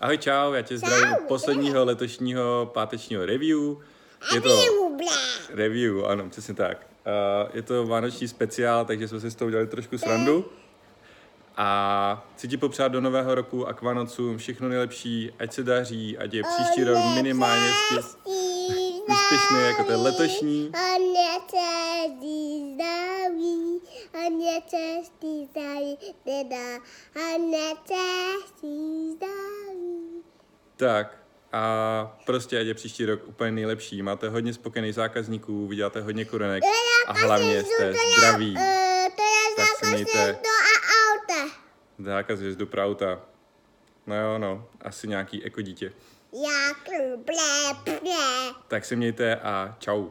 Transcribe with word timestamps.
Ahoj, 0.00 0.18
čau, 0.18 0.52
já 0.52 0.62
tě 0.62 0.78
zdravím 0.78 1.14
u 1.22 1.26
posledního 1.28 1.84
letošního 1.84 2.70
pátečního 2.74 3.26
review. 3.26 3.76
Je 4.34 4.40
to 4.40 4.60
review, 5.50 6.06
ano, 6.06 6.30
přesně 6.30 6.54
tak. 6.54 6.86
Uh, 7.06 7.50
je 7.54 7.62
to 7.62 7.86
vánoční 7.86 8.28
speciál, 8.28 8.84
takže 8.84 9.08
jsme 9.08 9.20
si 9.20 9.30
s 9.30 9.34
toho 9.34 9.46
udělali 9.46 9.68
trošku 9.68 9.98
srandu. 9.98 10.44
A 11.56 12.28
chci 12.34 12.48
ti 12.48 12.56
popřát 12.56 12.88
do 12.88 13.00
nového 13.00 13.34
roku 13.34 13.68
a 13.68 13.72
k 13.72 13.82
Vánocům 13.82 14.38
všechno 14.38 14.68
nejlepší, 14.68 15.32
ať 15.38 15.52
se 15.52 15.62
daří, 15.62 16.18
ať 16.18 16.34
je 16.34 16.42
příští 16.42 16.84
rok 16.84 16.98
minimálně 17.14 17.70
úspěšný 19.08 19.62
jako 19.66 19.84
ten 19.84 20.00
letošní. 20.00 20.70
Tak 30.76 31.18
a 31.52 32.18
prostě 32.26 32.60
ať 32.60 32.66
je 32.66 32.74
příští 32.74 33.04
rok 33.06 33.20
úplně 33.26 33.50
nejlepší. 33.52 34.02
Máte 34.02 34.28
hodně 34.28 34.54
spokojených 34.54 34.94
zákazníků, 34.94 35.66
vyděláte 35.66 36.00
hodně 36.00 36.24
korunek 36.24 36.62
a 37.06 37.12
hlavně 37.12 37.64
jste 37.64 37.94
zdraví. 38.18 38.54
Tak 39.56 39.66
se 39.78 39.86
mějte. 39.86 40.38
Zákaz 41.98 42.40
jezdu 42.40 42.66
pro 42.66 42.84
auta. 42.84 43.20
No 44.06 44.16
jo, 44.20 44.38
no, 44.38 44.68
asi 44.80 45.08
nějaký 45.08 45.44
eko 45.44 45.62
dítě. 45.62 45.92
Jak 46.32 47.00
ble, 47.16 47.74
ble. 47.84 48.54
Tak 48.68 48.84
se 48.84 48.96
mějte 48.96 49.36
a. 49.36 49.76
Čau. 49.78 50.10